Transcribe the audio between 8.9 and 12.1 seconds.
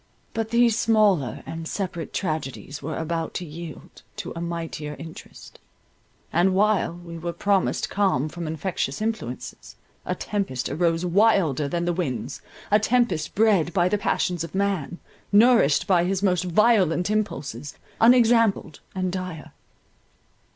influences, a tempest arose wilder than the